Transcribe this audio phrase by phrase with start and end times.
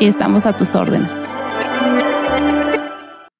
[0.00, 1.24] y estamos a tus órdenes.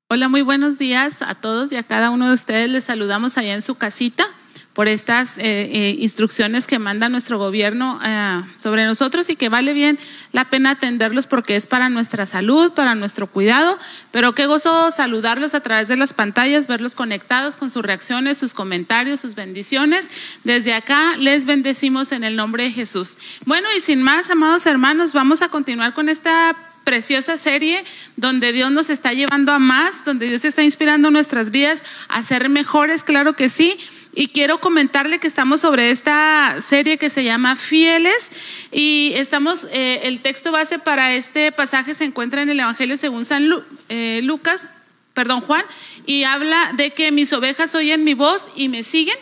[0.09, 2.69] Hola, muy buenos días a todos y a cada uno de ustedes.
[2.69, 4.27] Les saludamos allá en su casita
[4.75, 5.43] por estas eh,
[5.73, 9.99] eh, instrucciones que manda nuestro gobierno eh, sobre nosotros y que vale bien
[10.33, 13.79] la pena atenderlos porque es para nuestra salud, para nuestro cuidado,
[14.13, 18.55] pero qué gozo saludarlos a través de las pantallas, verlos conectados con sus reacciones, sus
[18.55, 20.09] comentarios, sus bendiciones.
[20.45, 23.19] Desde acá les bendecimos en el nombre de Jesús.
[23.45, 27.85] Bueno, y sin más, amados hermanos, vamos a continuar con esta preciosa serie
[28.17, 32.49] donde Dios nos está llevando a más, donde Dios está inspirando nuestras vidas a ser
[32.49, 33.79] mejores, claro que sí.
[34.15, 38.31] Y quiero comentarle que estamos sobre esta serie que se llama Fieles
[38.71, 43.25] y estamos, eh, el texto base para este pasaje se encuentra en el Evangelio según
[43.25, 43.49] San
[43.89, 44.71] eh, Lucas,
[45.15, 45.65] perdón Juan,
[46.05, 49.17] y habla de que mis ovejas oyen mi voz y me siguen.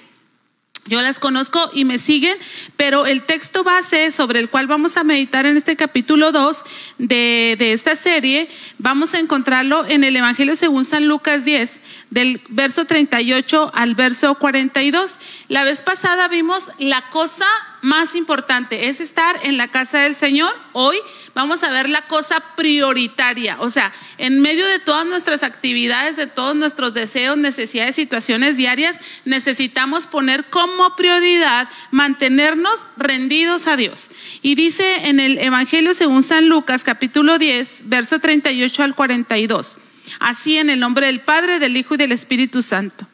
[0.86, 2.36] Yo las conozco y me siguen,
[2.76, 6.64] pero el texto base sobre el cual vamos a meditar en este capítulo 2
[6.98, 8.48] de, de, esta serie,
[8.78, 14.34] vamos a encontrarlo en el Evangelio según San Lucas 10, del verso 38 al verso
[14.34, 15.18] 42.
[15.48, 17.46] La vez pasada vimos la cosa
[17.82, 20.52] más importante, es estar en la casa del Señor.
[20.72, 20.98] Hoy
[21.34, 26.26] vamos a ver la cosa prioritaria, o sea, en medio de todas nuestras actividades, de
[26.26, 34.10] todos nuestros deseos, necesidades, situaciones diarias, necesitamos poner como prioridad mantenernos rendidos a Dios.
[34.42, 39.78] Y dice en el Evangelio según San Lucas, capítulo 10, verso 38 al 42.
[40.18, 43.06] Así en el nombre del Padre, del Hijo y del Espíritu Santo.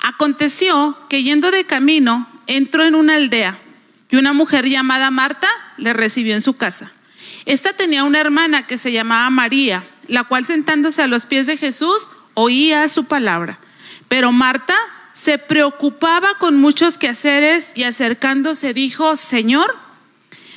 [0.00, 3.58] Aconteció que yendo de camino, entró en una aldea
[4.10, 6.92] y una mujer llamada Marta le recibió en su casa.
[7.46, 11.56] Esta tenía una hermana que se llamaba María, la cual sentándose a los pies de
[11.56, 13.58] Jesús oía su palabra.
[14.08, 14.76] Pero Marta
[15.14, 19.76] se preocupaba con muchos quehaceres y acercándose dijo, Señor,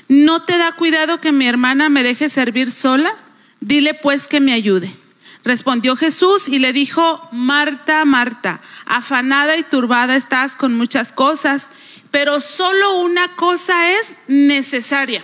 [0.07, 3.13] ¿no te da cuidado que mi hermana me deje servir sola?
[3.59, 4.93] Dile pues que me ayude.
[5.43, 11.69] Respondió Jesús y le dijo, Marta, Marta, afanada y turbada estás con muchas cosas,
[12.11, 15.23] pero solo una cosa es necesaria.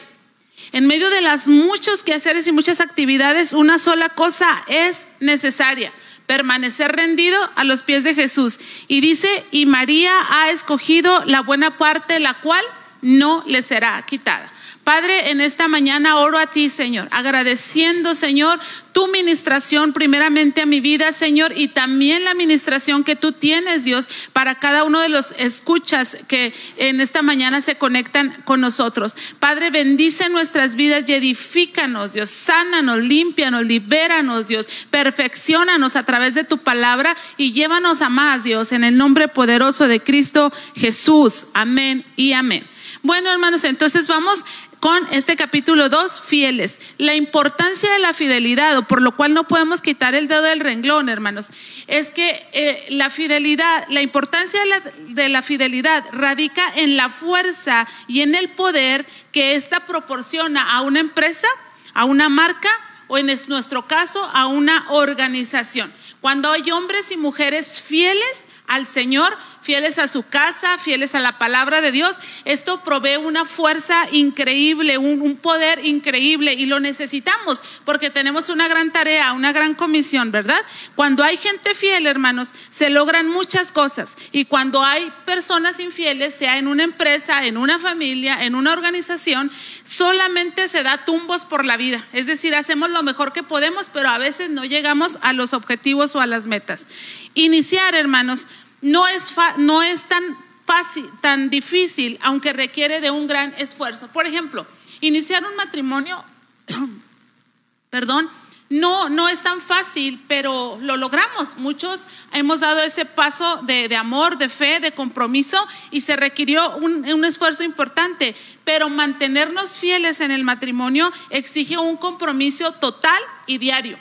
[0.72, 5.94] En medio de las muchos quehaceres y muchas actividades, una sola cosa es necesaria,
[6.28, 8.60] permanecer rendido a los pies de Jesús.
[8.88, 12.64] Y dice, y María ha escogido la buena parte, la cual
[13.02, 14.52] no le será quitada.
[14.90, 18.60] Padre, en esta mañana oro a ti, Señor, agradeciendo, Señor,
[18.92, 24.10] tu ministración primeramente a mi vida, Señor, y también la ministración que tú tienes, Dios,
[24.34, 29.16] para cada uno de los escuchas que en esta mañana se conectan con nosotros.
[29.38, 36.46] Padre, bendice nuestras vidas y edifícanos, Dios, sánanos, límpianos, libéranos, Dios, perfeccionanos a través de
[36.46, 41.46] tu palabra y llévanos a más, Dios, en el nombre poderoso de Cristo Jesús.
[41.54, 42.66] Amén y amén.
[43.02, 44.44] Bueno, hermanos, entonces vamos
[44.80, 46.80] con este capítulo 2, fieles.
[46.98, 50.62] La importancia de la fidelidad, o por lo cual no podemos quitar el dedo del
[50.62, 51.50] renglón, hermanos,
[51.88, 54.80] es que eh, la fidelidad, la importancia de la,
[55.10, 60.82] de la, fidelidad radica en la fuerza y en el poder que ésta proporciona a
[60.82, 61.48] una empresa,
[61.94, 62.70] a una marca
[63.08, 65.92] o en nuestro caso a una organización.
[66.22, 69.36] Cuando hay hombres y mujeres fieles al Señor,
[69.70, 74.98] fieles a su casa, fieles a la palabra de Dios, esto provee una fuerza increíble,
[74.98, 80.60] un, poder increíble y lo necesitamos porque tenemos una gran tarea, una gran comisión, ¿verdad?
[80.96, 86.58] Cuando hay gente fiel, hermanos, se logran muchas cosas y cuando hay personas infieles, sea
[86.58, 89.52] en una empresa, en una familia, en una organización,
[89.84, 92.04] solamente se da tumbos por la vida.
[92.12, 96.16] Es decir, hacemos lo mejor que podemos, pero a veces no llegamos a los objetivos
[96.16, 96.88] o a las metas.
[97.36, 98.48] Iniciar, hermanos,
[98.82, 104.08] no es, no es tan fácil, tan difícil, aunque requiere de un gran esfuerzo.
[104.10, 104.66] Por ejemplo,
[105.02, 106.24] iniciar un matrimonio,
[107.90, 108.30] perdón,
[108.70, 111.58] no, no es tan fácil, pero lo logramos.
[111.58, 112.00] Muchos
[112.34, 115.58] hemos dado ese paso de, amor, de fe, de compromiso
[115.90, 118.36] y se requirió un, un, esfuerzo importante.
[118.64, 123.98] Pero mantenernos fieles en el matrimonio exige un compromiso total y diario.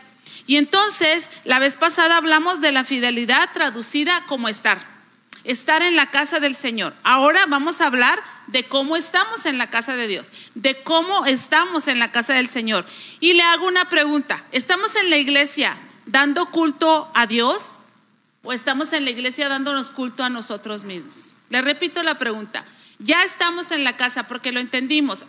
[0.49, 4.81] Y entonces, la vez pasada hablamos de la fidelidad traducida como estar,
[5.45, 6.95] estar en la casa del Señor.
[7.05, 11.87] Ahora vamos a hablar de cómo estamos en la casa de Dios, de cómo estamos
[11.87, 12.87] en la casa del Señor.
[13.21, 17.73] Y le hago una pregunta, ¿estamos en la iglesia dando culto a Dios
[18.43, 21.35] o estamos en la iglesia dándonos culto a nosotros mismos?
[21.51, 22.65] Le repito la pregunta.
[23.01, 25.27] Ya estamos en la casa porque lo entendimos.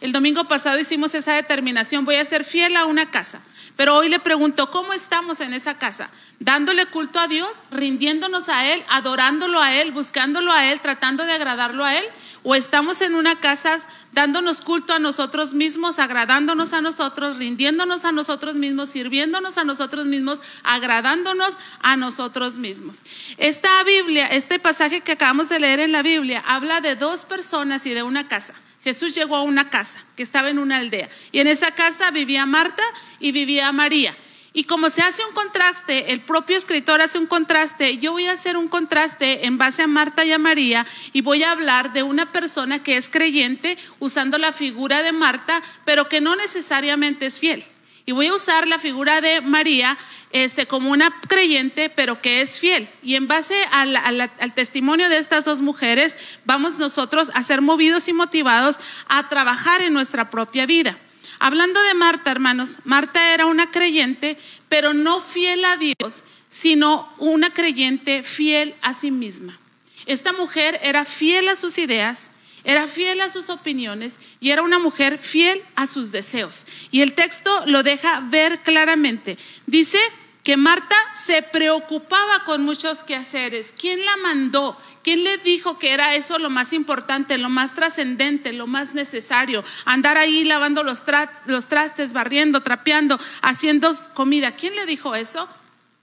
[0.00, 3.42] el domingo pasado hicimos esa determinación, voy a ser fiel a una casa.
[3.76, 6.08] Pero hoy le pregunto, ¿cómo estamos en esa casa?
[6.40, 7.50] ¿Dándole culto a Dios?
[7.70, 8.82] ¿Rindiéndonos a Él?
[8.88, 9.92] ¿Adorándolo a Él?
[9.92, 10.80] ¿Buscándolo a Él?
[10.80, 12.04] ¿Tratando de agradarlo a Él?
[12.42, 13.78] ¿O estamos en una casa
[14.12, 20.06] dándonos culto a nosotros mismos, agradándonos a nosotros, rindiéndonos a nosotros mismos, sirviéndonos a nosotros
[20.06, 23.02] mismos, agradándonos a nosotros mismos?
[23.36, 27.84] Esta Biblia, este pasaje que acabamos de leer en la Biblia, habla de dos personas
[27.84, 28.54] y de una casa.
[28.86, 32.46] Jesús llegó a una casa que estaba en una aldea y en esa casa vivía
[32.46, 32.84] Marta
[33.18, 34.14] y vivía María.
[34.52, 38.34] Y como se hace un contraste, el propio escritor hace un contraste, yo voy a
[38.34, 42.04] hacer un contraste en base a Marta y a María y voy a hablar de
[42.04, 47.40] una persona que es creyente usando la figura de Marta, pero que no necesariamente es
[47.40, 47.64] fiel.
[48.08, 49.98] Y voy a usar la figura de María
[50.30, 52.88] este, como una creyente, pero que es fiel.
[53.02, 58.06] Y en base al, al, testimonio de estas dos mujeres, vamos nosotros a ser movidos
[58.06, 60.96] y motivados a trabajar en nuestra propia vida.
[61.40, 64.38] Hablando de Marta, hermanos, Marta era una creyente,
[64.68, 69.58] pero no fiel a Dios, sino una creyente fiel a sí misma.
[70.06, 72.30] Esta mujer era fiel a sus ideas,
[72.66, 76.66] era fiel a sus opiniones y era una mujer fiel a sus deseos.
[76.90, 79.38] Y el texto lo deja ver claramente.
[79.66, 80.00] Dice
[80.42, 83.72] que Marta se preocupaba con muchos quehaceres.
[83.78, 84.76] ¿Quién la mandó?
[85.04, 89.62] ¿Quién le dijo que era eso lo más importante, lo más trascendente, lo más necesario?
[89.84, 91.04] Andar ahí lavando los,
[91.46, 94.52] los trastes, barriendo, trapeando, haciendo comida.
[94.52, 95.48] ¿Quién le dijo eso?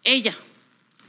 [0.06, 0.33] Ella.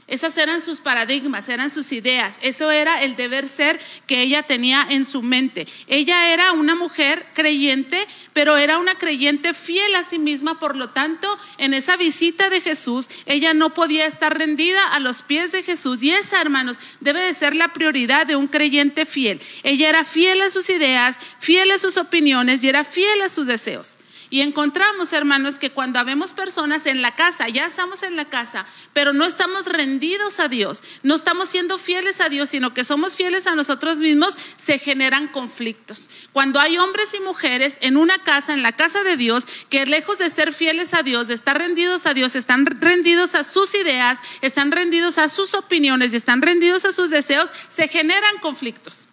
[0.07, 2.37] Esas eran sus paradigmas, eran sus ideas.
[2.41, 5.67] Eso era el deber ser que ella tenía en su mente.
[5.87, 10.59] Ella era una mujer creyente, pero era una creyente fiel a sí misma.
[10.59, 15.23] Por lo tanto, en esa visita de Jesús, ella no podía estar rendida a los
[15.23, 16.03] pies de Jesús.
[16.03, 19.41] Y esa, hermanos, debe de ser la prioridad de un creyente fiel.
[19.63, 23.47] Ella era fiel a sus ideas, fiel a sus opiniones y era fiel a sus
[23.47, 23.97] deseos.
[24.29, 28.65] Y encontramos, hermanos, que cuando vemos personas en la casa, ya estamos en la casa,
[28.93, 33.15] pero no estamos rendidos a Dios, no estamos siendo fieles a Dios, sino que somos
[33.15, 36.09] fieles a nosotros mismos, se generan conflictos.
[36.33, 40.17] Cuando hay hombres y mujeres en una casa, en la casa de Dios, que lejos
[40.17, 44.19] de ser fieles a Dios, de estar rendidos a Dios, están rendidos a sus ideas,
[44.41, 49.07] están rendidos a sus opiniones y están rendidos a sus deseos, se generan conflictos.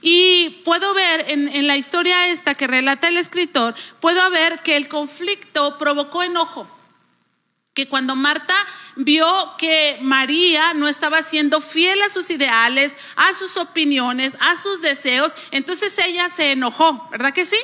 [0.00, 4.88] Y puedo ver en, la historia esta que relata el escritor, puedo ver que el
[4.88, 6.68] conflicto provocó enojo.
[7.74, 8.54] Que cuando Marta
[8.96, 14.80] vio que María no estaba siendo fiel a sus ideales, a sus opiniones, a sus
[14.80, 17.58] deseos, entonces ella se enojó, ¿verdad que sí?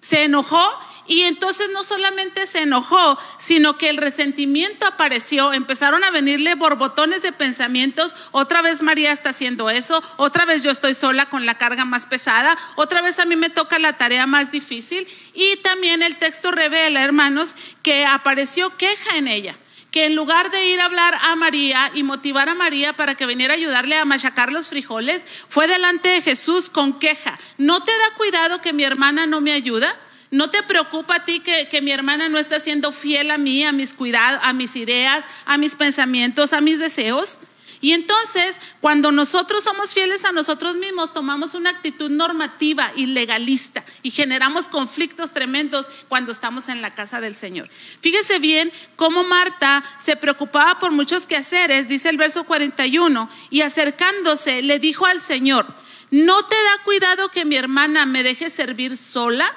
[0.00, 0.62] Se enojó
[1.08, 7.22] y entonces no solamente se enojó, sino que el resentimiento apareció, empezaron a venirle borbotones
[7.22, 11.56] de pensamientos, otra vez María está haciendo eso, otra vez yo estoy sola con la
[11.56, 15.08] carga más pesada, otra vez a mí me toca la tarea más difícil.
[15.32, 19.56] Y también el texto revela, hermanos, que apareció queja en ella
[19.90, 23.24] que en lugar de ir a hablar a María y motivar a María para que
[23.24, 27.38] viniera a ayudarle a machacar los frijoles, fue delante de Jesús con queja.
[27.56, 29.96] ¿No te da cuidado que mi hermana no me ayuda?
[30.30, 33.72] ¿No te preocupa a ti que, mi hermana no está siendo fiel a mí, a
[33.72, 37.38] mis cuidados, a mis ideas, a mis pensamientos, a mis deseos?
[37.80, 43.84] Y entonces, cuando nosotros somos fieles a nosotros mismos, tomamos una actitud normativa y legalista
[44.02, 47.70] y generamos conflictos tremendos cuando estamos en la casa del Señor.
[48.00, 54.60] Fíjese bien cómo Marta se preocupaba por muchos quehaceres, dice el verso 41, y acercándose
[54.62, 55.66] le dijo al Señor,
[56.10, 59.54] ¿no te da cuidado que mi hermana me deje servir sola?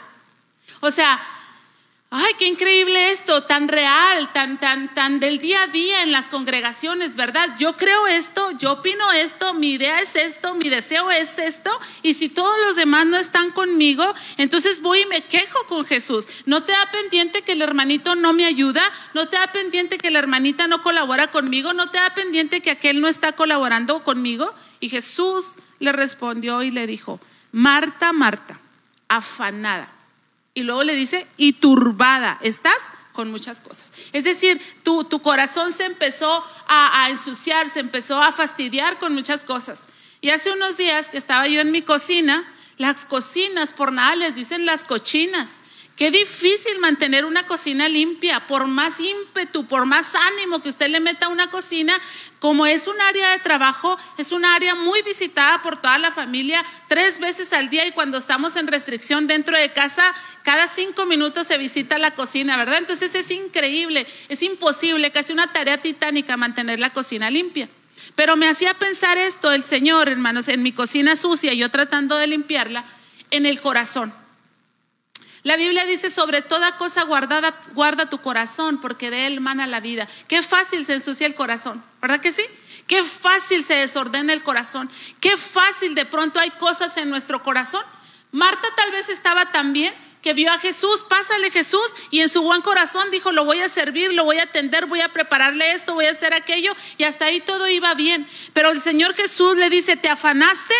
[0.81, 1.21] O sea,
[2.13, 6.27] Ay, qué increíble esto, tan real, tan, tan, tan del día a día en las
[6.27, 7.51] congregaciones, ¿verdad?
[7.57, 11.71] Yo creo esto, yo opino esto, mi idea es esto, mi deseo es esto,
[12.03, 14.03] y si todos los demás no están conmigo,
[14.35, 16.27] entonces voy y me quejo con Jesús.
[16.45, 18.83] No te da pendiente que el hermanito no me ayuda,
[19.13, 22.71] no te da pendiente que la hermanita no colabora conmigo, no te da pendiente que
[22.71, 24.53] aquel no está colaborando conmigo.
[24.81, 27.21] Y Jesús le respondió y le dijo,
[27.53, 28.59] Marta, Marta,
[29.07, 30.00] afanada
[30.53, 32.77] y luego le dice, y turbada, estás
[33.13, 33.91] con muchas cosas.
[34.13, 39.13] Es decir, tu, tu corazón se empezó a, a ensuciar, se empezó a fastidiar con
[39.13, 39.87] muchas cosas.
[40.21, 42.43] Y hace unos días que estaba yo en mi cocina,
[42.77, 45.49] las cocinas, por nada les dicen las cochinas.
[46.01, 50.99] Qué difícil mantener una cocina limpia, por más ímpetu, por más ánimo que usted le
[50.99, 51.95] meta a una cocina,
[52.39, 56.65] como es un área de trabajo, es un área muy visitada por toda la familia
[56.87, 61.45] tres veces al día y cuando estamos en restricción dentro de casa, cada cinco minutos
[61.45, 62.79] se visita la cocina, ¿verdad?
[62.79, 67.69] Entonces es increíble, es imposible, casi una tarea titánica mantener la cocina limpia.
[68.15, 72.25] Pero me hacía pensar esto el Señor, hermanos, en mi cocina sucia, yo tratando de
[72.25, 72.85] limpiarla,
[73.29, 74.11] en el corazón.
[75.43, 79.79] La Biblia dice, sobre toda cosa guardada, guarda tu corazón, porque de él mana la
[79.79, 80.07] vida.
[80.27, 82.43] Qué fácil se ensucia el corazón, ¿verdad que sí?
[82.87, 84.89] Qué fácil se desordena el corazón.
[85.19, 87.83] Qué fácil de pronto hay cosas en nuestro corazón.
[88.31, 92.43] Marta tal vez estaba tan bien que vio a Jesús, pásale Jesús, y en su
[92.43, 95.95] buen corazón dijo, lo voy a servir, lo voy a atender, voy a prepararle esto,
[95.95, 98.27] voy a hacer aquello, y hasta ahí todo iba bien.
[98.53, 100.75] Pero el Señor Jesús le dice, ¿te afanaste?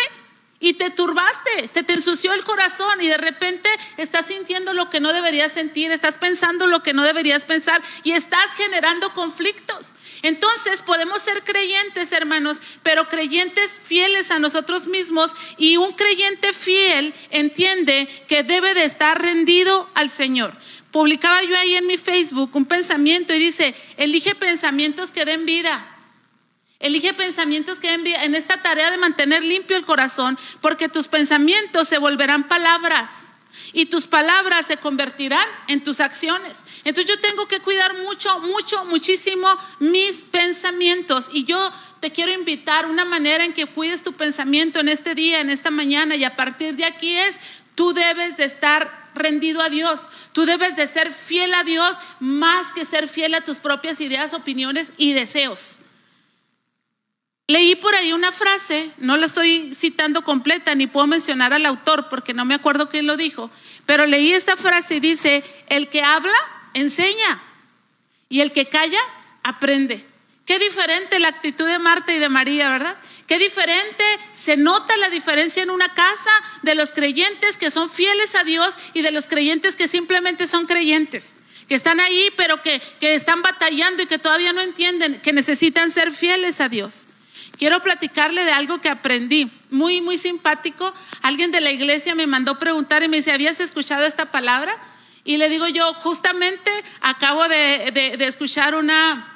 [0.62, 5.00] Y te turbaste, se te ensució el corazón y de repente estás sintiendo lo que
[5.00, 9.90] no deberías sentir, estás pensando lo que no deberías pensar y estás generando conflictos.
[10.22, 17.12] Entonces podemos ser creyentes, hermanos, pero creyentes fieles a nosotros mismos y un creyente fiel
[17.30, 20.54] entiende que debe de estar rendido al Señor.
[20.92, 25.84] Publicaba yo ahí en mi Facebook un pensamiento y dice, elige pensamientos que den vida.
[26.82, 31.98] Elige pensamientos que en esta tarea de mantener limpio el corazón, porque tus pensamientos se
[31.98, 33.08] volverán palabras
[33.72, 36.62] y tus palabras se convertirán en tus acciones.
[36.84, 39.48] Entonces yo tengo que cuidar mucho, mucho, muchísimo
[39.78, 44.88] mis pensamientos y yo te quiero invitar una manera en que cuides tu pensamiento en
[44.88, 47.38] este día, en esta mañana y a partir de aquí es,
[47.76, 50.02] tú debes de estar rendido a Dios.
[50.32, 54.34] Tú debes de ser fiel a Dios más que ser fiel a tus propias ideas,
[54.34, 55.81] opiniones y deseos.
[57.52, 62.08] Leí por ahí una frase, no la estoy citando completa ni puedo mencionar al autor
[62.08, 63.50] porque no me acuerdo quién lo dijo,
[63.84, 66.32] pero leí esta frase y dice, el que habla,
[66.72, 67.42] enseña
[68.30, 69.00] y el que calla,
[69.42, 70.02] aprende.
[70.46, 72.96] Qué diferente la actitud de Marta y de María, ¿verdad?
[73.26, 76.30] Qué diferente se nota la diferencia en una casa
[76.62, 80.64] de los creyentes que son fieles a Dios y de los creyentes que simplemente son
[80.64, 81.36] creyentes,
[81.68, 85.90] que están ahí pero que, que están batallando y que todavía no entienden que necesitan
[85.90, 87.08] ser fieles a Dios.
[87.62, 90.92] Quiero platicarle de algo que aprendí, muy, muy simpático.
[91.22, 94.76] Alguien de la iglesia me mandó preguntar y me dice, ¿habías escuchado esta palabra?
[95.24, 99.32] Y le digo yo, justamente acabo de, escuchar una,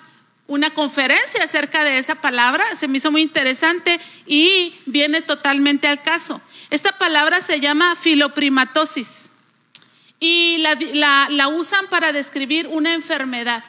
[0.49, 6.03] una conferencia acerca de esa palabra, se me hizo muy interesante y viene totalmente al
[6.03, 6.43] caso.
[6.71, 9.31] Esta palabra se llama filoprimatosis
[10.19, 13.63] y la, la usan para describir una enfermedad.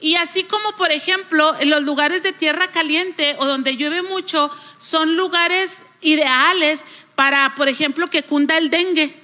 [0.00, 4.50] Y así como, por ejemplo, en los lugares de tierra caliente o donde llueve mucho,
[4.78, 6.82] son lugares ideales
[7.14, 9.14] para, por ejemplo, que cunda el dengue.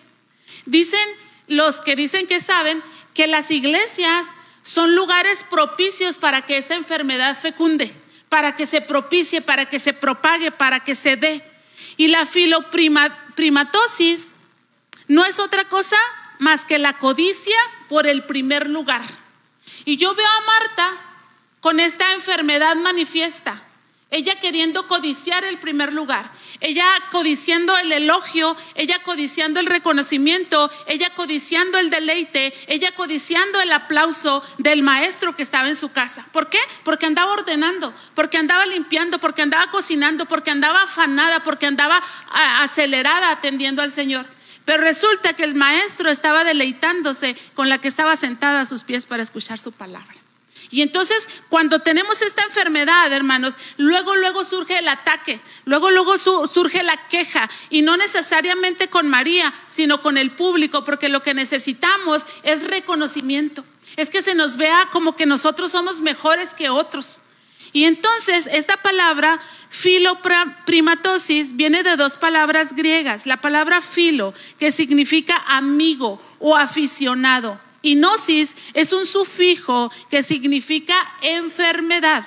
[0.65, 1.07] Dicen
[1.49, 2.83] los que dicen que saben
[3.15, 4.27] que las iglesias
[4.63, 7.93] son lugares propicios para que esta enfermedad fecunde,
[8.29, 11.45] para que se propicie, para que se propague, para que se dé.
[11.99, 14.29] Y la filoprimatosis
[15.09, 15.99] no es otra cosa
[16.39, 17.57] más que la codicia
[17.89, 19.03] por el primer lugar.
[19.85, 20.93] Y yo veo a Marta
[21.61, 23.61] con esta enfermedad manifiesta,
[24.11, 31.11] ella queriendo codiciar el primer lugar, ella codiciando el elogio, ella codiciando el reconocimiento, ella
[31.15, 36.27] codiciando el deleite, ella codiciando el aplauso del maestro que estaba en su casa.
[36.33, 36.59] ¿Por qué?
[36.85, 42.03] Porque andaba ordenando, porque andaba limpiando, porque andaba cocinando, porque andaba afanada, porque andaba
[42.61, 44.27] acelerada atendiendo al Señor.
[44.65, 49.07] Pero resulta que el maestro estaba deleitándose con la que estaba sentada a sus pies
[49.07, 50.15] para escuchar su palabra.
[50.73, 56.83] Y entonces, cuando tenemos esta enfermedad, hermanos, luego, luego surge el ataque, luego, luego surge
[56.83, 62.23] la queja, y no necesariamente con María, sino con el público, porque lo que necesitamos
[62.43, 63.65] es reconocimiento,
[63.97, 67.21] es que se nos vea como que nosotros somos mejores que otros.
[67.73, 75.43] Y entonces, esta palabra filoprimatosis viene de dos palabras griegas, la palabra filo, que significa
[75.47, 82.25] amigo o aficionado y gnosis es un sufijo que significa enfermedad,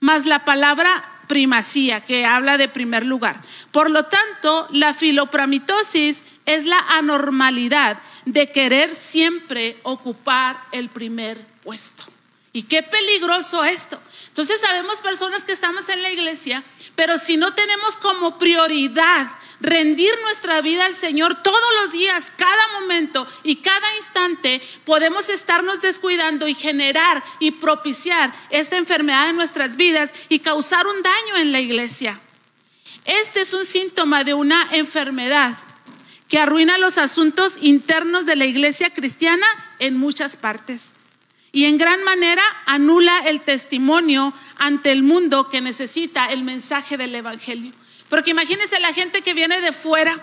[0.00, 3.36] más la palabra primacía, que habla de primer lugar.
[3.70, 12.04] Por lo tanto, la filopramitosis es la anormalidad de querer siempre ocupar el primer puesto.
[12.54, 14.00] Y qué peligroso esto.
[14.38, 16.62] Entonces sabemos personas que estamos en la iglesia,
[16.94, 19.26] pero si no tenemos como prioridad
[19.58, 25.82] rendir nuestra vida al Señor todos los días, cada momento y cada instante, podemos estarnos
[25.82, 31.50] descuidando y generar y propiciar esta enfermedad en nuestras vidas y causar un daño en
[31.50, 32.20] la iglesia.
[33.06, 35.58] Este es un síntoma de una enfermedad
[36.28, 39.48] que arruina los asuntos internos de la iglesia cristiana
[39.80, 40.92] en muchas partes
[41.52, 47.14] y en gran manera anula el testimonio ante el mundo que necesita el mensaje del
[47.14, 47.72] Evangelio.
[48.08, 50.18] Porque imagínense la gente que viene de fuera,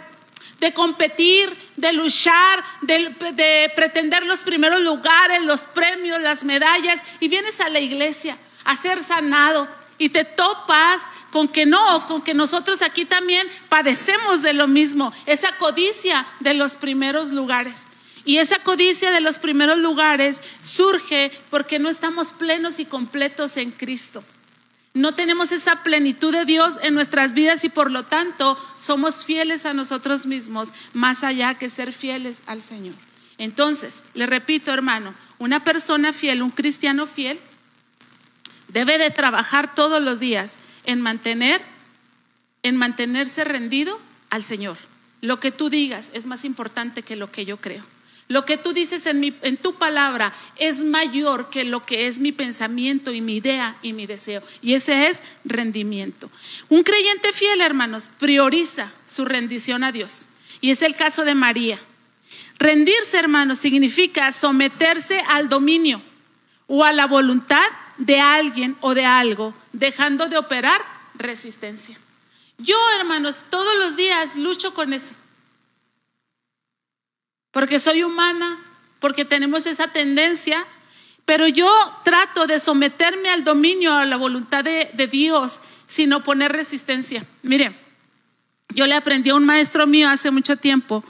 [0.59, 7.59] de competir, de luchar, de, pretender los primeros lugares, los premios, las medallas, y vienes
[7.59, 9.67] a la iglesia a ser sanado
[9.97, 11.01] y te topas
[11.31, 16.53] con que no, con que nosotros aquí también padecemos de lo mismo, esa codicia de
[16.53, 17.85] los primeros lugares.
[18.25, 23.71] Y esa codicia de los primeros lugares surge porque no estamos plenos y completos en
[23.71, 24.23] Cristo
[24.95, 29.65] no tenemos esa plenitud de Dios en nuestras vidas y por lo tanto somos fieles
[29.65, 32.95] a nosotros mismos más allá que ser fieles al Señor.
[33.37, 37.37] Entonces, le repito hermano, una persona fiel, un cristiano fiel,
[38.69, 40.55] debe de trabajar todos los días
[40.85, 41.61] en mantener,
[42.63, 44.77] en mantenerse rendido al Señor.
[45.19, 47.83] Lo que tú digas es más importante que lo que yo creo.
[48.27, 53.11] Lo que tú dices en, tu palabra es mayor que lo que es mi pensamiento
[53.11, 54.41] y mi idea y mi deseo.
[54.63, 56.31] Y ese es rendimiento.
[56.69, 60.25] Un creyente fiel, hermanos, prioriza su rendición a Dios.
[60.59, 61.79] Y es el caso de María.
[62.57, 66.01] Rendirse, hermanos, significa someterse al dominio
[66.65, 67.67] o a la voluntad
[67.97, 70.81] de alguien o de algo, dejando de operar
[71.13, 71.95] resistencia.
[72.57, 75.13] Yo, hermanos, todos los días lucho con eso
[77.55, 78.57] porque soy humana,
[78.99, 80.65] porque tenemos esa tendencia,
[81.23, 81.71] pero yo
[82.03, 87.25] trato de someterme al dominio, a la voluntad de, Dios, sin oponer resistencia.
[87.43, 87.73] Mire,
[88.71, 91.01] yo le aprendí a un maestro mío hace mucho tiempo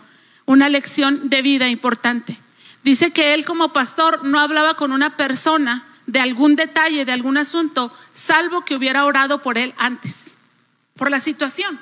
[0.46, 2.38] una lección de vida importante.
[2.84, 7.38] Dice que él como pastor no hablaba con una persona de algún detalle, de algún
[7.38, 10.36] asunto, salvo que hubiera orado por él antes,
[10.96, 11.80] por la situación.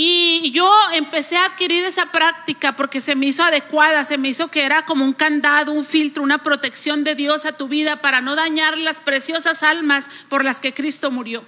[0.00, 4.46] Y yo empecé a adquirir esa práctica porque se me hizo adecuada, se me hizo
[4.46, 8.20] que era como un candado, un filtro, una protección de Dios a tu vida para
[8.20, 11.42] no dañar las preciosas almas por las que Cristo murió.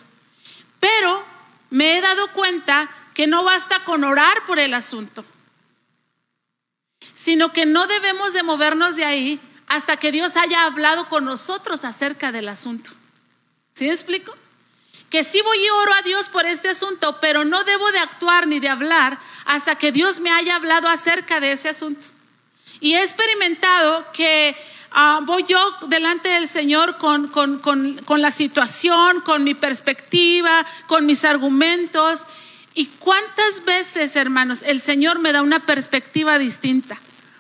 [0.81, 1.23] Pero
[1.71, 5.25] me he dado cuenta que no basta con orar por el asunto,
[7.15, 11.85] sino que no debemos de movernos de ahí hasta que Dios haya hablado con nosotros
[11.85, 12.91] acerca del asunto.
[13.77, 14.35] ¿Sí me explico?
[15.11, 18.47] Que sí voy y oro a Dios por este asunto, pero no debo de actuar
[18.47, 22.07] ni de hablar hasta que Dios me haya hablado acerca de ese asunto.
[22.81, 24.57] Y he experimentado que
[24.93, 31.07] ah, voy yo delante del Señor con, con, con la situación, con mi perspectiva, con
[31.07, 32.23] mis argumentos.
[32.75, 36.97] ¿Y cuántas veces, hermanos, el Señor me da una perspectiva distinta?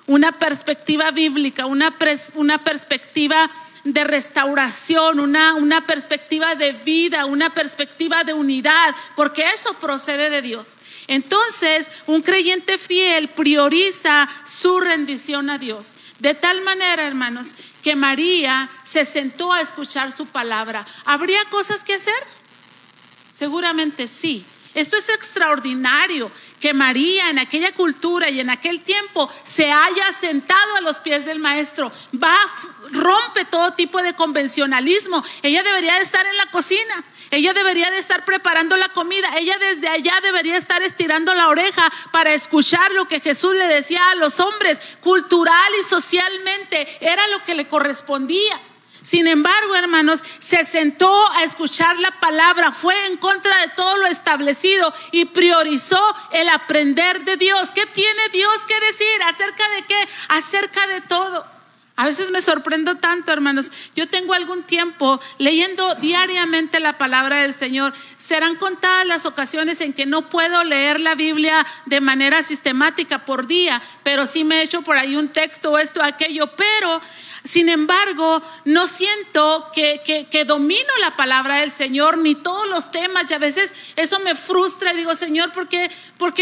[0.08, 1.94] Una perspectiva bíblica, una,
[2.34, 3.48] una perspectiva
[3.84, 10.42] de restauración, una, una perspectiva de vida, una perspectiva de unidad, porque eso procede de
[10.42, 10.76] Dios.
[11.06, 15.92] Entonces, un creyente fiel prioriza su rendición a Dios.
[16.18, 17.48] De tal manera, hermanos,
[17.82, 20.86] que María se sentó a escuchar su palabra.
[21.04, 22.14] ¿Habría cosas que hacer?
[23.32, 24.44] Seguramente sí.
[24.74, 26.30] Esto es extraordinario
[26.60, 31.24] que María en aquella cultura y en aquel tiempo se haya sentado a los pies
[31.24, 31.90] del maestro.
[32.22, 32.38] Va,
[32.92, 35.24] rompe todo tipo de convencionalismo.
[35.42, 37.02] Ella debería de estar en la cocina.
[37.30, 39.28] Ella debería de estar preparando la comida.
[39.36, 44.10] Ella desde allá debería estar estirando la oreja para escuchar lo que Jesús le decía
[44.10, 44.80] a los hombres.
[45.00, 48.60] Cultural y socialmente era lo que le correspondía.
[49.02, 54.06] Sin embargo, hermanos, se sentó a escuchar la palabra, fue en contra de todo lo
[54.06, 56.00] establecido y priorizó
[56.32, 57.70] el aprender de Dios.
[57.74, 59.22] ¿Qué tiene Dios que decir?
[59.26, 60.08] ¿Acerca de qué?
[60.28, 61.44] Acerca de todo.
[62.00, 63.70] A veces me sorprendo tanto, hermanos.
[63.94, 67.92] Yo tengo algún tiempo leyendo diariamente la palabra del Señor.
[68.18, 73.46] Serán contadas las ocasiones en que no puedo leer la Biblia de manera sistemática por
[73.46, 77.02] día, pero sí me he hecho por ahí un texto, esto, aquello, pero
[77.44, 83.30] sin embargo, no siento que, que, domino la palabra del Señor ni todos los temas
[83.30, 85.90] y a veces eso me frustra y digo, Señor, ¿por qué,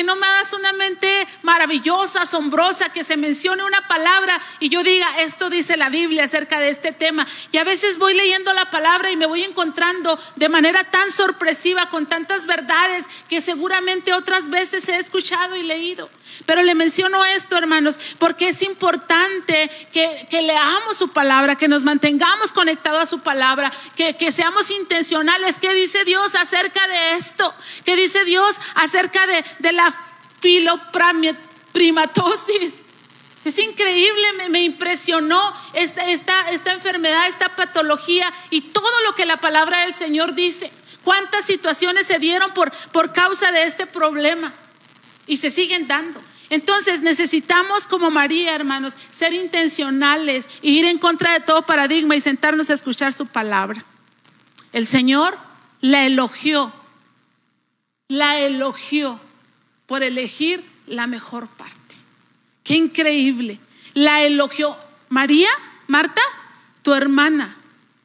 [0.03, 5.21] no me das una mente maravillosa, asombrosa, que se mencione una palabra y yo diga,
[5.21, 7.27] esto dice la Biblia acerca de este tema?
[7.53, 11.91] Y a veces voy leyendo la palabra y me voy encontrando de manera tan sorpresiva
[11.91, 16.11] con tantas verdades que seguramente otras veces he escuchado y leído.
[16.47, 21.85] Pero le menciono esto, hermanos, porque es importante que, que leamos su palabra, que nos
[21.85, 25.59] mantengamos conectados a su palabra, que, que seamos intencionales.
[25.59, 27.55] ¿Qué dice Dios acerca de esto?
[27.85, 29.95] ¿Qué dice Dios acerca de, de la
[30.41, 32.73] filoprimatosis?
[33.45, 35.41] Es increíble, me, me, impresionó
[35.73, 40.71] esta, esta, esta enfermedad, esta patología y todo lo que la palabra del Señor dice.
[41.05, 44.53] ¿Cuántas situaciones se dieron por, por causa de este problema?
[45.29, 46.21] Y se siguen dando.
[46.51, 52.21] Entonces necesitamos como María, hermanos, ser intencionales e ir en contra de todo paradigma y
[52.21, 53.85] sentarnos a escuchar su palabra.
[54.73, 55.37] El Señor
[55.81, 56.73] la elogió,
[58.09, 59.21] la elogió
[59.87, 61.75] por elegir la mejor parte.
[62.65, 63.59] Qué increíble.
[63.95, 64.77] La elogió.
[65.11, 65.49] María,
[65.87, 66.21] Marta,
[66.83, 67.57] tu hermana,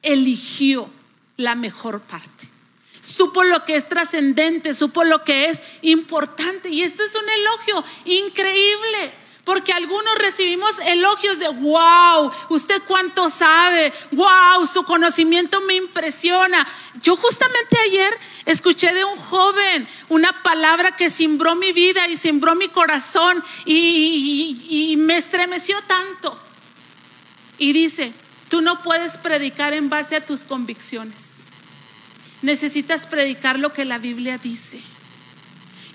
[0.02, 0.90] eligió
[1.38, 2.53] la mejor parte
[3.04, 6.70] supo lo que es trascendente, supo lo que es importante.
[6.70, 9.12] Y esto es un elogio increíble.
[9.44, 16.66] Porque algunos recibimos elogios de, wow, usted cuánto sabe, wow, su conocimiento me impresiona.
[17.02, 22.56] Yo justamente ayer escuché de un joven una palabra que simbró mi vida y simbró
[22.56, 26.40] mi corazón y, y me estremeció tanto.
[27.58, 28.14] Y dice,
[28.48, 31.33] tú no puedes predicar en base a tus convicciones
[32.44, 34.80] necesitas predicar lo que la Biblia dice.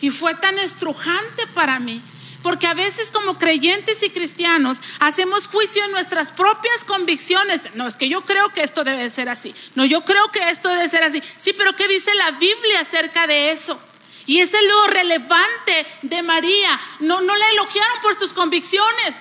[0.01, 2.01] Y fue tan estrujante para mí,
[2.43, 7.61] porque a veces como creyentes y cristianos hacemos juicio en nuestras propias convicciones.
[7.75, 9.55] No, es que yo creo que esto debe ser así.
[9.75, 11.23] No, yo creo que esto debe ser así.
[11.37, 13.81] Sí, pero ¿qué dice la Biblia acerca de eso?
[14.27, 16.79] Y es lo relevante de María.
[17.01, 19.17] No, no la elogiaron por sus convicciones.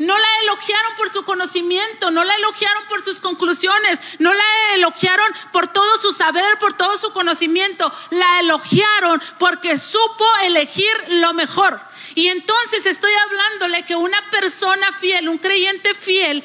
[0.00, 5.30] No la elogiaron por su conocimiento, no la elogiaron por sus conclusiones, no la elogiaron
[5.52, 7.92] por todo su saber, por todo su conocimiento.
[8.08, 11.78] La elogiaron porque supo elegir lo mejor.
[12.14, 16.42] Y entonces estoy hablándole que una persona fiel, un creyente fiel,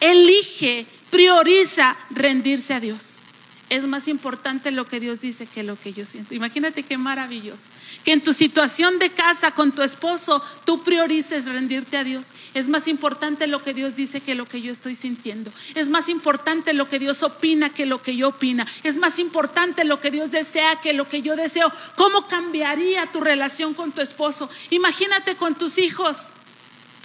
[0.00, 3.16] elige, prioriza rendirse a Dios
[3.72, 6.34] es más importante lo que Dios dice que lo que yo siento.
[6.34, 7.70] Imagínate qué maravilloso.
[8.04, 12.26] Que en tu situación de casa con tu esposo tú priorices rendirte a Dios.
[12.52, 15.50] Es más importante lo que Dios dice que lo que yo estoy sintiendo.
[15.74, 18.66] Es más importante lo que Dios opina que lo que yo opina.
[18.82, 21.72] Es más importante lo que Dios desea que lo que yo deseo.
[21.96, 24.50] ¿Cómo cambiaría tu relación con tu esposo?
[24.68, 26.18] Imagínate con tus hijos.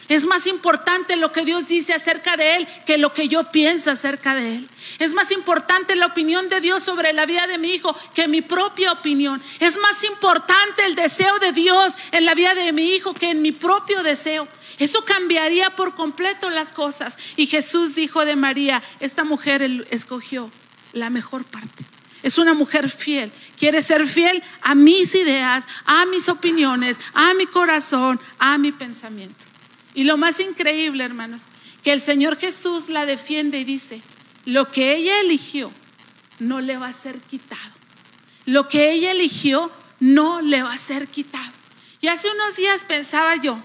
[0.09, 3.91] Es más importante lo que Dios dice acerca de Él que lo que yo pienso
[3.91, 4.69] acerca de Él.
[4.99, 8.41] Es más importante la opinión de Dios sobre la vida de mi hijo que mi
[8.41, 9.41] propia opinión.
[9.59, 13.41] Es más importante el deseo de Dios en la vida de mi hijo que en
[13.41, 14.47] mi propio deseo.
[14.79, 17.17] Eso cambiaría por completo las cosas.
[17.35, 20.49] Y Jesús dijo de María, esta mujer escogió
[20.93, 21.83] la mejor parte.
[22.23, 23.31] Es una mujer fiel.
[23.59, 29.45] Quiere ser fiel a mis ideas, a mis opiniones, a mi corazón, a mi pensamiento.
[29.97, 31.45] Y lo más increíble, hermanos,
[31.83, 33.99] que el Señor Jesús la defiende y dice,
[34.45, 35.71] lo que ella eligió
[36.37, 37.71] no le va a ser quitado.
[38.45, 41.51] Lo que ella eligió no le va a ser quitado.
[41.99, 43.57] Y hace unos días pensaba yo,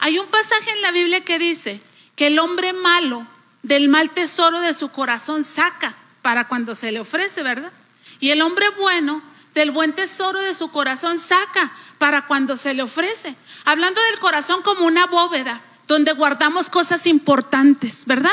[0.00, 1.80] hay un pasaje en la Biblia que dice
[2.16, 3.24] que el hombre malo
[3.62, 7.72] del mal tesoro de su corazón saca para cuando se le ofrece, ¿verdad?
[8.18, 9.22] Y el hombre bueno
[9.54, 13.34] del buen tesoro de su corazón saca para cuando se le ofrece.
[13.64, 18.32] Hablando del corazón como una bóveda donde guardamos cosas importantes, ¿verdad?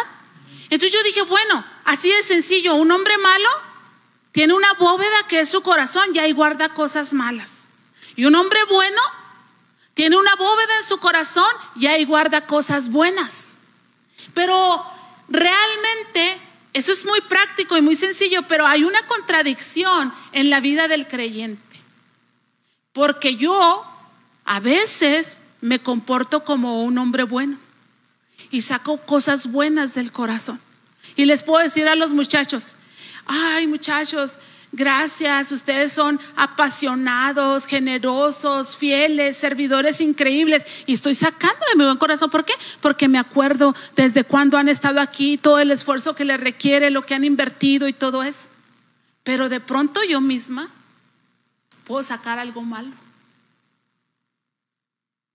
[0.69, 3.49] Entonces yo dije, bueno, así de sencillo, un hombre malo
[4.31, 7.51] tiene una bóveda que es su corazón y ahí guarda cosas malas.
[8.15, 9.01] Y un hombre bueno
[9.93, 13.57] tiene una bóveda en su corazón y ahí guarda cosas buenas.
[14.33, 14.85] Pero
[15.27, 16.39] realmente
[16.73, 21.07] eso es muy práctico y muy sencillo, pero hay una contradicción en la vida del
[21.07, 21.61] creyente.
[22.93, 23.83] Porque yo
[24.45, 27.57] a veces me comporto como un hombre bueno
[28.51, 30.59] y saco cosas buenas del corazón.
[31.15, 32.75] Y les puedo decir a los muchachos,
[33.25, 34.39] ay muchachos,
[34.71, 40.63] Gracias, ustedes son apasionados, generosos, fieles, servidores increíbles.
[40.85, 42.29] Y estoy sacando de mi buen corazón.
[42.29, 42.53] ¿Por qué?
[42.79, 47.03] Porque me acuerdo desde cuando han estado aquí, todo el esfuerzo que les requiere, lo
[47.03, 48.47] que han invertido y todo eso.
[49.23, 50.69] Pero de pronto yo misma
[51.85, 52.91] puedo sacar algo malo.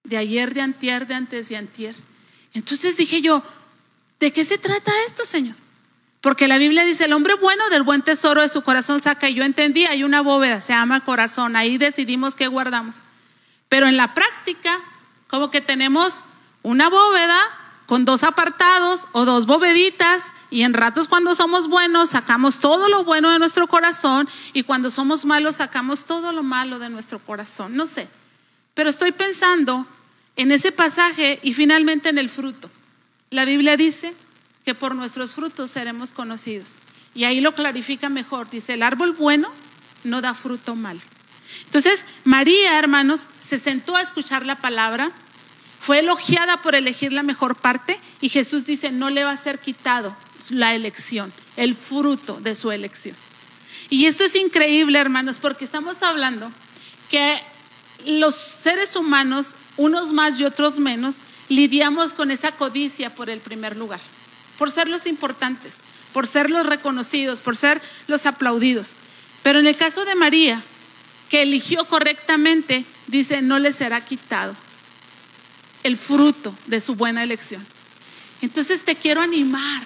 [0.04, 1.96] De ayer, de antier, de antes de antier.
[2.52, 3.42] Entonces dije yo,
[4.20, 5.56] ¿de qué se trata esto, Señor?
[6.24, 9.28] Porque la Biblia dice, el hombre bueno del buen tesoro de su corazón saca.
[9.28, 11.54] Y yo entendí, hay una bóveda, se llama corazón.
[11.54, 13.02] Ahí decidimos qué guardamos.
[13.68, 14.80] Pero en la práctica,
[15.28, 16.24] como que tenemos
[16.62, 17.38] una bóveda
[17.84, 20.24] con dos apartados o dos bóveditas.
[20.48, 24.26] Y en ratos cuando somos buenos sacamos todo lo bueno de nuestro corazón.
[24.54, 27.76] Y cuando somos malos sacamos todo lo malo de nuestro corazón.
[27.76, 28.08] No sé.
[28.72, 29.87] Pero estoy pensando
[30.37, 32.70] en ese pasaje y finalmente en el fruto.
[33.28, 34.14] La Biblia dice
[34.64, 36.74] que por nuestros frutos seremos conocidos.
[37.14, 38.50] Y ahí lo clarifica mejor.
[38.50, 39.48] Dice, el árbol bueno
[40.03, 41.00] no da fruto malo.
[41.66, 45.12] Entonces, María, hermanos, se sentó a escuchar la palabra,
[45.81, 49.59] fue elogiada por elegir la mejor parte y Jesús dice, no le va a ser
[49.59, 50.16] quitado
[50.50, 53.14] la elección, el fruto de su elección.
[53.90, 56.50] Y esto es increíble, hermanos, porque estamos hablando
[57.11, 57.38] que
[58.07, 63.77] los seres humanos, unos más y otros menos, lidiamos con esa codicia por el primer
[63.77, 64.00] lugar
[64.58, 65.74] por ser los importantes,
[66.12, 68.92] por ser los reconocidos, por ser los aplaudidos.
[69.42, 70.62] Pero en el caso de María,
[71.28, 74.54] que eligió correctamente, dice, no le será quitado
[75.82, 77.64] el fruto de su buena elección.
[78.40, 79.82] Entonces te quiero animar,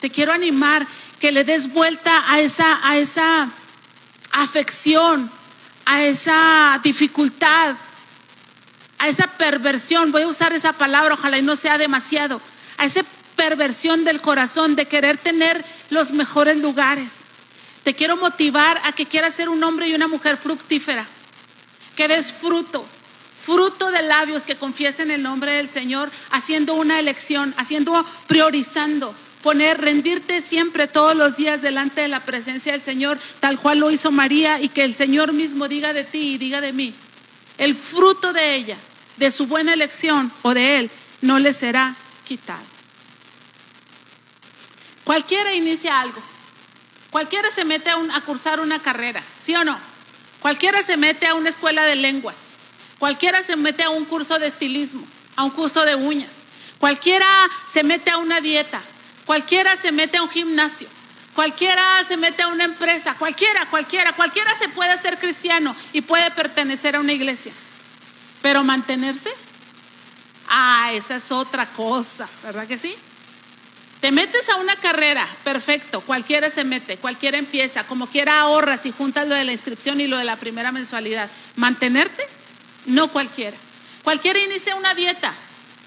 [0.00, 0.86] te quiero animar
[1.20, 3.50] que le des vuelta a esa, a esa
[4.32, 5.30] afección,
[5.84, 7.76] a esa dificultad,
[8.98, 10.12] a esa perversión.
[10.12, 12.40] Voy a usar esa palabra, ojalá y no sea demasiado
[12.78, 13.04] a esa
[13.36, 17.14] perversión del corazón de querer tener los mejores lugares.
[17.82, 21.06] Te quiero motivar a que quieras ser un hombre y una mujer fructífera,
[21.96, 22.84] que des fruto,
[23.44, 29.78] fruto de labios que confiesen el nombre del Señor, haciendo una elección, haciendo, priorizando, poner,
[29.78, 34.10] rendirte siempre todos los días delante de la presencia del Señor, tal cual lo hizo
[34.10, 36.94] María, y que el Señor mismo diga de ti y diga de mí.
[37.58, 38.78] El fruto de ella,
[39.18, 42.64] de su buena elección o de Él, no le será quitado.
[45.04, 46.20] Cualquiera inicia algo.
[47.10, 49.78] Cualquiera se mete a, cursar una carrera, ¿sí o no?
[50.40, 52.54] Cualquiera se mete a una escuela de lenguas.
[52.98, 55.06] Cualquiera se mete a un curso de estilismo,
[55.36, 56.30] a un curso de uñas.
[56.78, 57.26] Cualquiera
[57.72, 58.80] se mete a una dieta.
[59.26, 60.88] Cualquiera se mete a un gimnasio.
[61.34, 63.14] Cualquiera se mete a una empresa.
[63.14, 67.52] Cualquiera, cualquiera, cualquiera se puede ser cristiano y puede pertenecer a una iglesia.
[68.42, 69.30] Pero mantenerse
[70.56, 72.94] Ah, esa es otra cosa, ¿verdad que sí?
[74.00, 78.92] Te metes a una carrera, perfecto, cualquiera se mete, cualquiera empieza, como quiera ahorras y
[78.92, 81.28] juntas lo de la inscripción y lo de la primera mensualidad.
[81.56, 82.24] ¿Mantenerte?
[82.86, 83.56] No cualquiera.
[84.04, 85.34] Cualquiera inicia una dieta,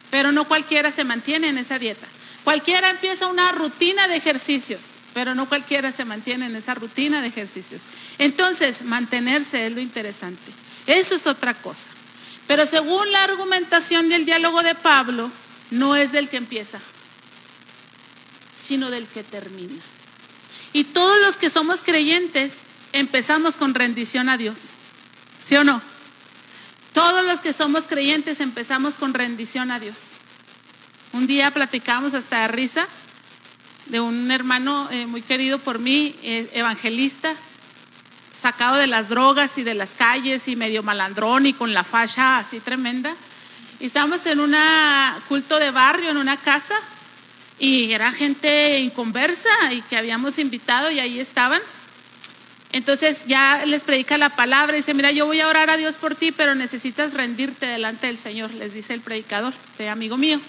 [0.10, 2.06] pero no cualquiera se mantiene en esa dieta.
[2.44, 4.82] Cualquiera empieza una rutina de ejercicios,
[5.14, 7.84] pero no cualquiera se mantiene en esa rutina de ejercicios.
[8.18, 10.52] Entonces, mantenerse es lo interesante.
[10.88, 11.88] Eso es otra cosa.
[12.48, 15.30] Pero según la argumentación del diálogo de Pablo,
[15.72, 16.80] no es del que empieza,
[18.56, 19.82] sino del que termina.
[20.74, 22.56] Y todos los que somos creyentes
[22.94, 24.58] empezamos con rendición a Dios.
[25.46, 25.82] ¿Sí o no?
[26.94, 29.98] Todos los que somos creyentes empezamos con rendición a Dios.
[31.14, 32.88] Un día platicamos hasta de risa
[33.88, 37.34] de un hermano eh, muy querido por mí, eh, evangelista,
[38.42, 42.40] sacado de las drogas y de las calles y medio malandrón y con la facha
[42.40, 43.14] así tremenda.
[43.80, 44.56] Y estábamos en un
[45.28, 46.76] culto de barrio, en una casa,
[47.60, 51.62] y era gente inconversa y que habíamos invitado y ahí estaban.
[52.72, 55.96] Entonces ya les predica la palabra y dice, mira, yo voy a orar a Dios
[55.96, 60.40] por ti, pero necesitas rendirte delante del Señor, les dice el predicador, de amigo mío.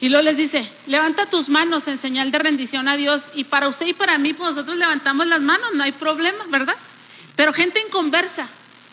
[0.00, 3.26] Y luego les dice, levanta tus manos en señal de rendición a Dios.
[3.34, 6.74] Y para usted y para mí, pues nosotros levantamos las manos, no hay problema, ¿verdad?
[7.36, 8.46] Pero gente inconversa,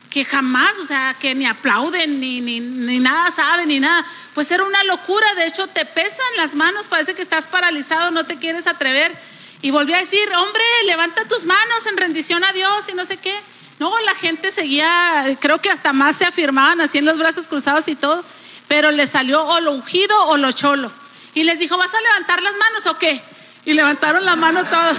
[0.10, 4.06] que jamás, o sea, que ni aplauden, ni, ni, ni nada saben, ni nada.
[4.34, 8.26] Pues era una locura, de hecho te pesan las manos, parece que estás paralizado, no
[8.26, 9.16] te quieres atrever.
[9.62, 13.16] Y volví a decir, hombre, levanta tus manos en rendición a Dios y no sé
[13.16, 13.36] qué.
[13.80, 17.88] No, la gente seguía, creo que hasta más se afirmaban así en los brazos cruzados
[17.88, 18.24] y todo
[18.68, 20.92] pero le salió o lo ungido o lo cholo.
[21.34, 23.22] Y les dijo, ¿vas a levantar las manos o qué?
[23.66, 24.98] Y levantaron la mano todos.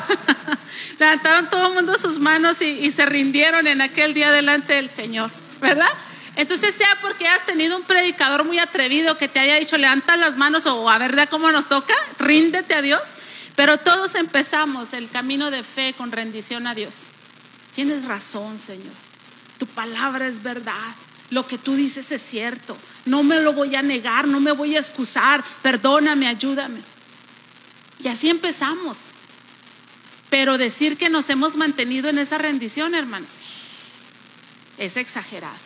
[0.98, 5.30] levantaron todo el mundo sus manos y, se rindieron en aquel día delante del Señor,
[5.60, 5.88] ¿verdad?
[6.36, 10.36] Entonces, sea porque has tenido un predicador muy atrevido que te haya dicho, levanta las
[10.36, 13.02] manos o a ver cómo nos toca, ríndete a Dios.
[13.56, 16.94] Pero todos empezamos el camino de fe con rendición a Dios.
[17.74, 18.92] Tienes razón, Señor.
[19.58, 20.94] Tu palabra es verdad.
[21.30, 22.76] Lo que tú dices es cierto.
[23.04, 25.44] No me lo voy a negar, no me voy a excusar.
[25.62, 26.80] Perdóname, ayúdame.
[28.02, 28.98] Y así empezamos.
[30.30, 33.30] Pero decir que nos hemos mantenido en esa rendición, hermanos,
[34.78, 35.56] es exagerado.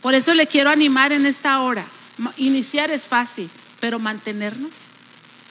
[0.00, 1.84] Por eso le quiero animar en esta hora.
[2.36, 4.72] Iniciar es fácil, pero mantenernos.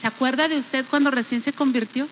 [0.01, 2.07] ¿Se acuerda de usted cuando recién se convirtió?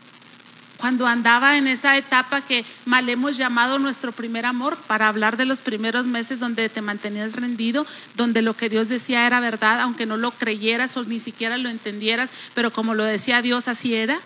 [0.77, 5.45] Cuando andaba en esa etapa que mal hemos llamado nuestro primer amor, para hablar de
[5.45, 7.85] los primeros meses donde te mantenías rendido,
[8.15, 11.69] donde lo que Dios decía era verdad, aunque no lo creyeras o ni siquiera lo
[11.69, 14.19] entendieras, pero como lo decía Dios, así era.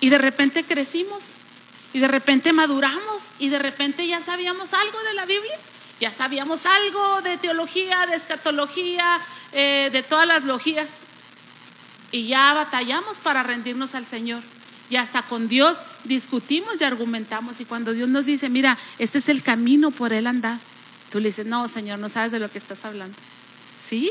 [0.00, 1.22] Y de repente crecimos,
[1.92, 5.56] y de repente maduramos, y de repente ya sabíamos algo de la Biblia,
[6.00, 9.20] ya sabíamos algo de teología, de escatología,
[9.52, 10.88] eh, de todas las logías,
[12.10, 14.42] y ya batallamos para rendirnos al Señor.
[14.88, 17.60] Y hasta con Dios discutimos y argumentamos.
[17.60, 20.58] Y cuando Dios nos dice, mira, este es el camino por él andar,
[21.10, 23.16] tú le dices, no, Señor, no sabes de lo que estás hablando.
[23.82, 24.10] Sí,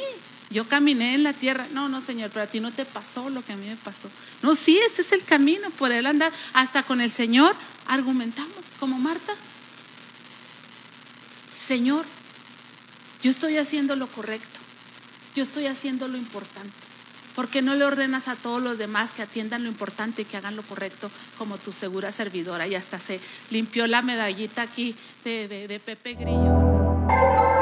[0.50, 1.66] yo caminé en la tierra.
[1.74, 4.10] No, no, Señor, pero a ti no te pasó lo que a mí me pasó.
[4.42, 6.32] No, sí, este es el camino por él andar.
[6.54, 7.56] Hasta con el Señor
[7.88, 9.34] argumentamos, como Marta.
[11.52, 12.06] Señor,
[13.24, 14.60] yo estoy haciendo lo correcto.
[15.36, 16.85] Yo estoy haciendo lo importante.
[17.36, 20.38] ¿Por qué no le ordenas a todos los demás que atiendan lo importante y que
[20.38, 22.66] hagan lo correcto como tu segura servidora?
[22.68, 23.20] Y hasta se
[23.52, 27.55] limpió la medallita aquí de, de Pepe Grillo.